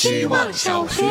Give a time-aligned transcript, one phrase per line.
[0.00, 1.04] 希望小学。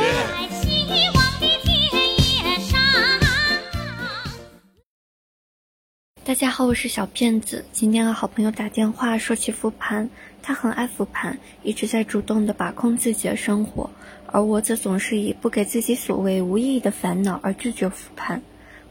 [6.24, 7.64] 大家好，我是小骗子。
[7.72, 10.10] 今天和好朋友打电话说起复盘，
[10.42, 13.92] 他很爱复盘，一直在主动的把控自己的生活，
[14.26, 18.42] 而我则总是以不给自己所谓无意义的烦恼而拒绝复盘。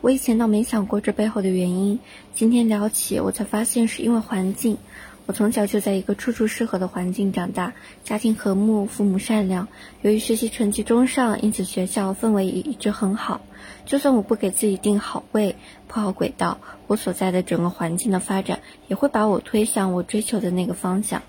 [0.00, 1.98] 我以前倒没想过这背后的原因，
[2.32, 4.78] 今天聊起，我才发现是因为环境。
[5.28, 9.68] 我从小就在一个处处适合的环境长大，家庭和睦，父母善良。
[10.00, 13.42] 由于学习成绩中上，因此学校氛围也一直很好。
[13.84, 21.20] 就算我不给自己定好位、铺好轨道，我所在的整个环境的发展也会把我推向我追求的那个方向。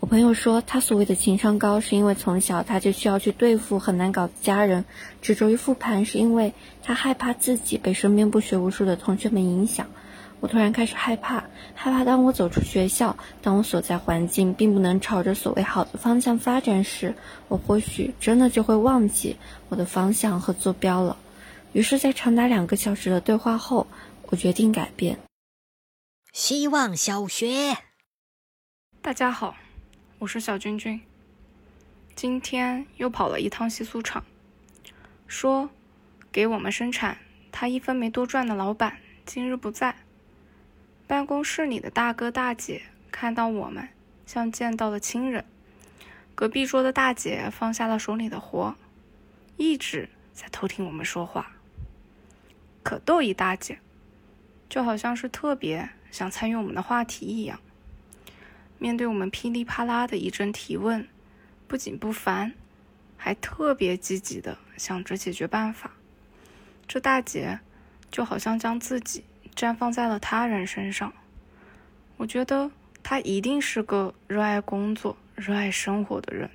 [0.00, 4.84] 我朋友说，他所谓的情商高，是因为从小他就需要去对付很难搞的家人；
[5.20, 9.88] 执着于复盘，是因为他害怕自己被身边不学无术的同学们影响。
[10.42, 11.36] 我突然开始害怕，
[11.72, 17.14] 害怕当我走出学校，当我所在环境并不能朝着所谓好的方向发展时，
[17.46, 19.36] 我或许真的就会忘记
[19.68, 21.16] 我的方向和坐标了。
[21.74, 23.86] 于是，在长达两个小时的对话后，
[24.30, 25.16] 我决定改变。
[26.32, 27.76] 希望小学，
[29.00, 29.54] 大家好，
[30.18, 31.00] 我是小君君。
[32.16, 34.24] 今天又跑了一趟洗漱厂，
[35.28, 35.70] 说
[36.32, 37.16] 给我们生产，
[37.52, 39.94] 他一分没多赚的老板今日不在。
[41.06, 43.88] 办公室里的大哥大姐看到我们，
[44.26, 45.44] 像见到了亲人。
[46.34, 48.74] 隔壁桌的大姐放下了手里的活，
[49.56, 51.52] 一直在偷听我们说话。
[52.82, 53.78] 可逗一大姐，
[54.68, 57.60] 就好像是特别想参与我们的话题一样。
[58.78, 61.06] 面对我们噼里啪啦的一阵提问，
[61.68, 62.54] 不仅不烦，
[63.16, 65.92] 还特别积极的想着解决办法。
[66.88, 67.60] 这大姐
[68.10, 69.24] 就好像将自己。
[69.54, 71.12] 绽放在了他人身上，
[72.16, 72.70] 我觉得
[73.02, 76.50] 他一定是个热爱工作、热爱生活的人。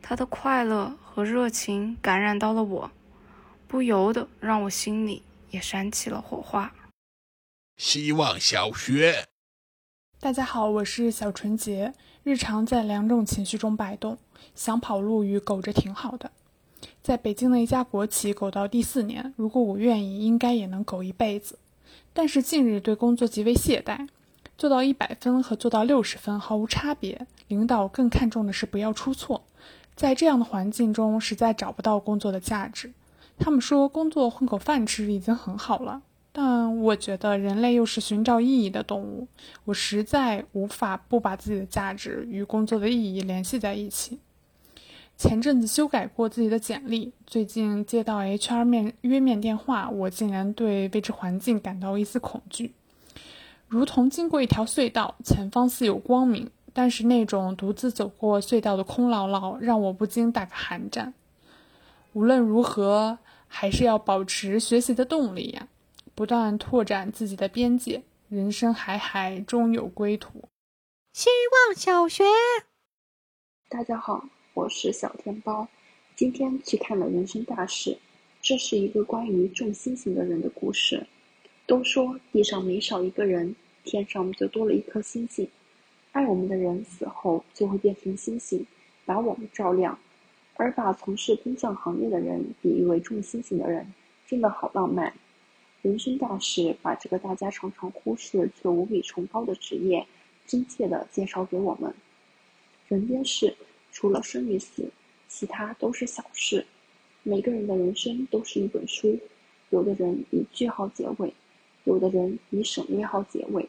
[0.00, 2.90] 他的快乐和热情感染到了我，
[3.66, 6.72] 不由得让我心里也闪起了火花。
[7.76, 9.28] 希望小学，
[10.20, 11.94] 大家好，我是小纯洁。
[12.22, 14.18] 日常在两种情绪中摆动，
[14.54, 16.30] 想跑路与苟着挺好的。
[17.02, 21.58] 在北京的一家国企苟到第四年，如果我愿意，应该也能苟一辈子。
[22.12, 24.08] 但是近日对工作极为懈怠，
[24.58, 27.26] 做到一百分和做到六十分毫无差别。
[27.48, 29.42] 领导更看重的是不要出错，
[29.94, 32.92] 在这样的环境中，实在找不到工作的价值。
[33.38, 36.02] 他们说工作混口饭吃已经很好了，
[36.32, 39.26] 但我觉得人类又是寻找意义的动物，
[39.64, 44.18] 我实在无法不把自己的价值与工作的意义联系在一起。
[45.16, 52.74] 前阵子修改过自己的简历，最近接到 HR 面约面电话，我竟然对未知环境感到一丝恐惧，
[53.68, 61.14] 如同经过一条隧道，前方似有光明，但是那种独自走过隧道的空落落，让我不禁打个寒战。
[62.14, 65.68] 无论如何，还是要保持学习的动力呀，
[66.16, 68.02] 不断拓展自己的边界。
[68.28, 70.48] 人生海海，终有归途。
[71.12, 71.28] 希
[71.66, 72.24] 望小学，
[73.68, 74.24] 大家好。
[74.54, 75.66] 我是小天包，
[76.14, 77.90] 今天去看了《人生大事》，
[78.42, 81.06] 这是一个关于种星星的人的故事。
[81.64, 85.48] 都说地上每少一个人，天上就多了一颗星星。
[86.12, 88.66] 爱我们的人死后就会变成星星，
[89.06, 89.98] 把我们照亮。
[90.56, 93.90] 而把从事工匠行业的人比喻为种星星的人，
[94.26, 95.08] 真的好浪漫。
[95.80, 100.06] 《人生大事》把这个大家常常忽视却无比崇高的职业，
[100.46, 101.94] 真切地介绍给我们。
[102.88, 103.56] 人间事。
[103.92, 104.90] 除了生与死，
[105.28, 106.66] 其他都是小事。
[107.22, 109.16] 每个人的人生都是一本书，
[109.70, 111.32] 有的人以句号结尾，
[111.84, 113.68] 有的人以省略号结尾。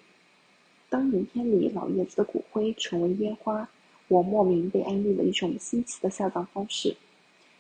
[0.89, 3.69] 当影片里老爷子的骨灰成为烟花，
[4.07, 6.95] 我莫名被安利了一种新奇的下葬方式。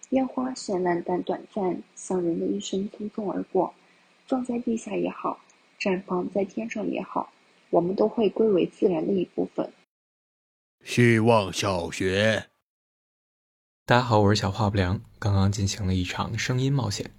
[0.09, 3.73] 烟花绚烂但短暂，像人的一生匆匆而过，
[4.27, 5.39] 葬在地下也好，
[5.79, 7.33] 绽放在天上也好，
[7.69, 9.71] 我们都会归为自然的一部分。
[10.83, 12.52] 希望小学。
[13.85, 15.01] 大家好，我是小话不良。
[15.19, 17.11] 刚刚进行了一场声音冒险，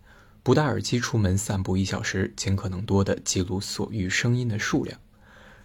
[0.43, 4.99] 不戴耳机出门散步一小时，尽可能多的记录所遇声音的数量。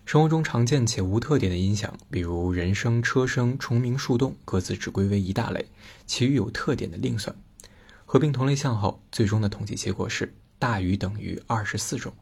[0.04, 5.70] 生活中常见且无特点的音响，比如人声、车声、虫鸣、树洞，各自只归为一大类，
[6.06, 7.34] 其余有特点的另算。
[8.06, 12.14] 合并同类项后，最终的统计结果是大于等于二十四种。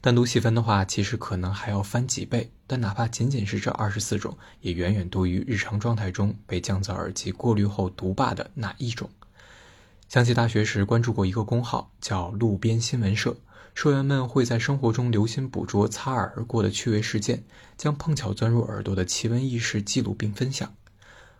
[0.00, 2.52] 单独细分的话，其实可能还要翻几倍。
[2.68, 9.10] 但哪怕仅仅是这二十四种，也远远多于日常状态中被降噪耳机过滤后独霸的那一种。
[10.08, 13.36] 想起大学时关注过一个公号，叫“路边新闻社”，
[13.74, 17.42] 社员们会在生活中留心捕捉擦耳而过的趣味事件，
[17.76, 20.74] 将碰巧钻入耳朵的奇闻异事记录并分享。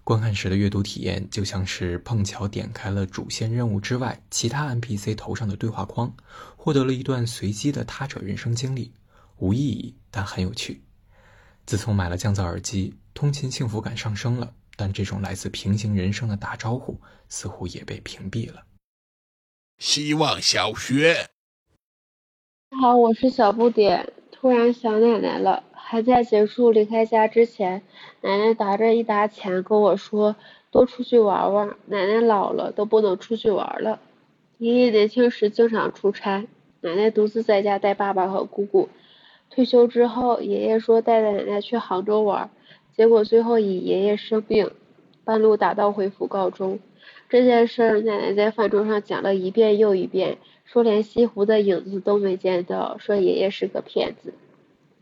[0.09, 6.17] 观看时的阅读体验就像是碰巧点开了主线任务之外其他 NPC 头上的对话框，
[6.57, 8.95] 获得了一段随机的他者人生经历，
[9.37, 10.81] 无意义但很有趣。
[11.67, 18.65] 自从买了降噪耳机，通勤幸福感上升了，但这种来自平行人生的打招呼似乎也被屏蔽了。
[19.77, 21.29] 希望小学，
[22.81, 25.63] 好，我是小不点，突然想奶奶了。
[25.91, 27.81] 寒假结束离开家之前，
[28.21, 30.37] 奶奶拿着一沓钱跟我说
[30.71, 33.99] ：“多出去玩玩。”奶奶老了都不能出去玩了。
[34.59, 36.47] 爷爷年轻时经常出差，
[36.83, 38.91] 奶奶独自在家带爸爸和姑姑。
[39.49, 42.51] 退休之后，爷爷说带着奶奶去杭州玩，
[42.95, 44.71] 结果最后以爷爷生病，
[45.25, 46.79] 半路打道回府告终。
[47.31, 50.37] 这件事，奶奶在饭桌上讲了一遍又一遍，
[50.67, 54.35] 说连西湖的影子都没见到，说爷爷是个骗子。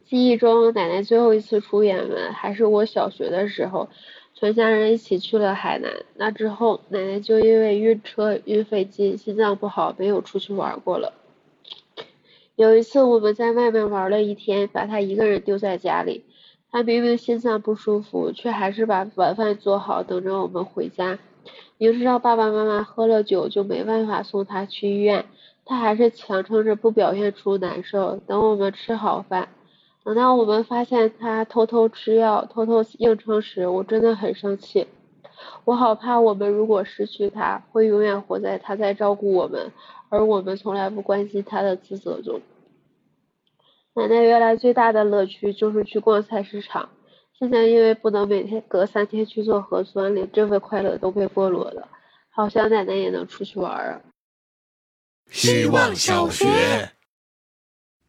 [0.08, 3.88] 记忆中，奶奶最后一次出远门还是我小学的时候，
[4.34, 5.90] 全家人一起去了海南。
[6.14, 11.12] 那之后，奶奶就因为晕车、晕飞机、心脏不好，没有出去玩过了。
[12.54, 16.24] 有一次，我们在外面玩了一天，把她一个人丢在家里。
[16.70, 21.18] 她明明心脏不舒服，却还是把晚饭做好，等着我们回家。
[21.78, 25.26] 明知道爸爸妈妈喝了酒就没办法送她去医院，
[25.64, 29.48] 她还是强撑着不表现出难受，等我们吃好饭。
[30.06, 34.86] 等到我们发现他偷偷吃药、偷偷硬撑时，我真的很生气。
[35.64, 39.72] 我好怕我们如果失去他，会永远活在他在照顾我们，
[40.08, 42.40] 而我们从来不关心他的自责中。
[43.94, 46.88] 奶奶原来最大的乐趣就是去逛菜市场，
[47.36, 51.88] 现在因为不能每天隔三天去做核酸，连这份快乐都被剥夺了。
[52.30, 54.00] 好想奶奶也能出去玩啊！
[55.32, 56.46] 希望小学，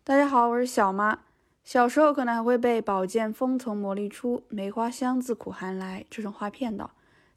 [0.04, 1.24] 大家好，我是小妈。
[1.68, 6.92] 小时候可能还会被“宝剑锋从磨砺出，梅花香自苦寒来”这种话骗到，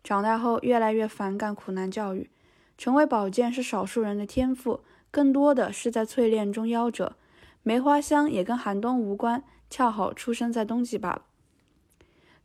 [0.04, 2.30] 长大后越来越反感苦难教育。
[2.78, 7.16] 成为宝剑是少数人的天赋，更多的是在淬炼中夭折。
[7.64, 11.22] 梅花香也跟寒冬无关，恰好出生在冬季罢了。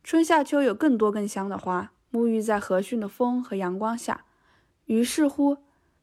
[0.02, 4.24] 春夏秋有更多更香的花，沐浴在和煦的风和阳光下。
[4.86, 5.58] 于是乎，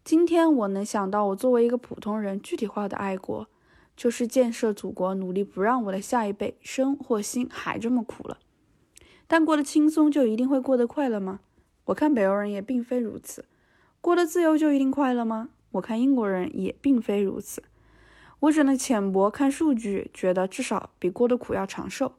[0.06, 3.50] 今天我能想到，我作为一个普通人，具体化的爱国。
[3.96, 8.40] 就是建设祖国，努力不让我的下一辈生或心还这么苦了。
[9.28, 11.40] 但过得轻松就一定会过得快乐吗？
[11.86, 13.46] 我看北欧人也并非如此。
[14.00, 15.50] 过得自由就一定快乐吗？
[15.72, 17.64] 我看英国人也并非如此。
[18.42, 22.14] 我只能浅薄看数据，觉得至少比过得苦要长寿。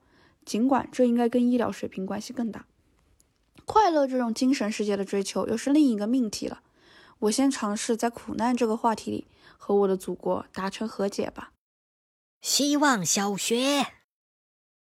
[0.44, 2.66] 尽管这应该跟医疗水平关系更大。
[3.64, 6.60] 快乐这种精神世界的追求又是另一个命题了。
[7.20, 9.26] 我先尝试在苦难这个话题里
[9.56, 11.52] 和我的祖国达成和解吧。
[12.44, 13.86] 希望小学，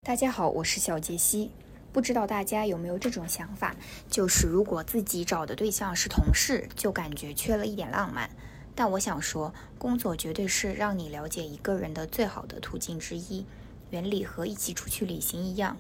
[0.01, 1.51] 大家好，我是小杰西。
[1.93, 3.77] 不知道大家有没有这种想法，
[4.09, 8.29] 就是如果自己找的对象是同事，就感觉缺了一点浪漫。
[8.75, 13.45] 但我想说，工作绝对是让你了解一个人的最好的途径之一。
[13.89, 15.77] 原理和一起出去旅行一样，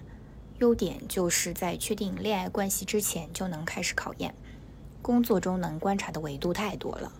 [0.59, 4.33] 优点就是在确定恋爱关系之前就能开始考验。
[5.01, 7.11] 工作中能观察的维度太多了，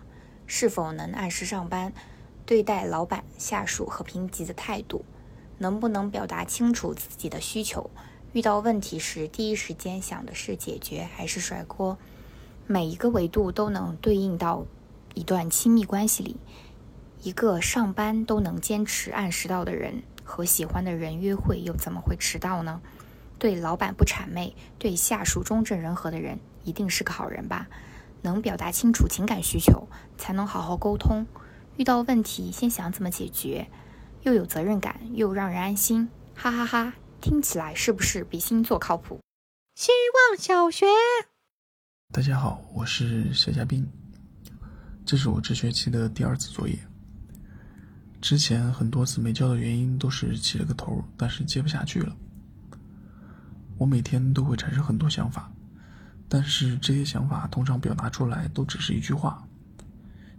[0.46, 1.92] 是否能按时上班？
[2.46, 5.04] 对待老板、下属和评级的态度，
[5.58, 7.90] 能不能表达清楚自己的需求？
[8.32, 11.98] 遇到问题时，第一时间想的是解决还是甩锅？
[12.68, 14.64] 每一个维度都能对应到
[15.14, 16.36] 一段亲密关系里。
[17.22, 22.80] 一个上班都能坚持按时到的人，和喜欢的人约会又怎么会迟到呢？
[23.40, 27.66] 对老板不谄媚，对下属忠正人和的人，一定是个好人吧？
[28.22, 31.26] 能表达清楚情感需求，才能好好沟通。
[31.76, 33.68] 遇到问题先想怎么解决，
[34.22, 36.94] 又有责任感，又让人安心，哈哈哈！
[37.20, 39.20] 听起来是不是比星座靠谱？
[39.74, 39.92] 希
[40.30, 40.86] 望小学，
[42.14, 43.86] 大家好，我是小嘉宾，
[45.04, 46.78] 这是我这学期的第二次作业。
[48.22, 52.16] 之前很多次没交的原因都是起了个头，但是接不下去了。
[53.76, 55.52] 我每天都会产生很多想法，
[56.26, 59.46] 但是这些想法通常表达出来都只是一句话。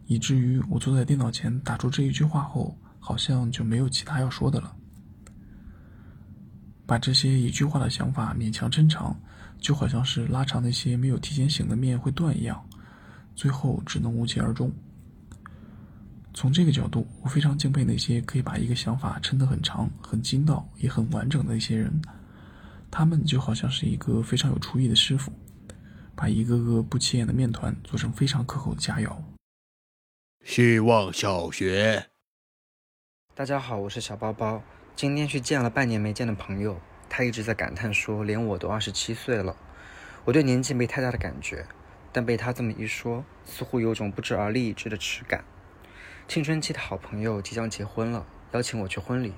[0.08, 4.74] 以至于我坐在电脑前打出这一句话后，好像就没有其他要说的了。
[6.86, 9.14] 把这些一句话的想法勉强抻长，
[9.60, 12.66] 就好像是拉长那些没有提前醒的面会断一样，
[13.36, 14.72] 最后只能无疾而终。
[16.34, 21.92] 从这个角度，我非常敬佩那些可以把一个想法抻得很长、很精到也很完整的一些人，
[22.90, 25.34] 他们就好像是一个非常有厨艺的师傅，
[26.16, 29.12] 把一个个不起眼的面团做成非常可口的佳肴。
[30.48, 32.06] 希望小学，
[33.36, 34.63] 大家好，我是小包包。
[34.96, 39.58] 今天去见了半年没见的朋友，他一直在感叹说，连我都二十七岁了。
[40.24, 41.66] 我对年纪没太大的感觉，
[42.13, 45.44] 但被他这么一说，似乎有种不知而立之的耻感。
[46.30, 49.34] 青春期的好朋友即将结婚了，邀请我去婚礼，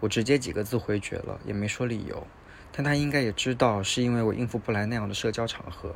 [0.00, 2.26] 我直接几个字回绝了，也没说理由。
[2.72, 5.94] 但他应该也知道，是因为我应付不来那样的社交场合。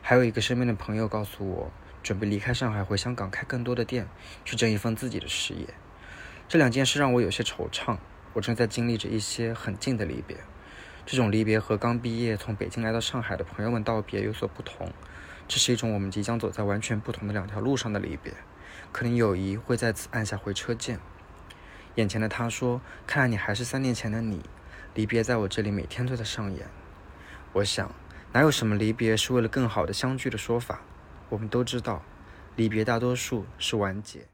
[0.00, 4.08] 还有一个身边的朋友告诉我，准备离开上海回香港开更多的店，
[4.44, 5.66] 去挣一份自己的事业。
[6.48, 7.98] 这两件事让我有些惆怅。
[8.34, 10.36] 我正在经历着一些很近的离别，
[11.04, 14.92] 这种离别和刚毕业从北京来到上海的朋友们道别有所不同。
[15.48, 18.32] 这是一种我们即将走在完全不同的两条路上的离别，
[18.92, 21.00] 可能友谊会在此按下回车键。
[21.96, 24.42] 眼前的他说：“看来你还是三年前的你。”
[24.94, 26.68] 离别在我这里每天都在上演。
[27.52, 27.90] 我想，
[28.32, 30.80] 哪有什么离别是为了更好的相聚的说法？
[31.28, 32.02] 我们都知道，
[32.56, 34.28] 离别大多数是完结。